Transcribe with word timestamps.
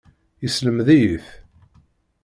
Yeslemed-iyi-t. 0.41 1.25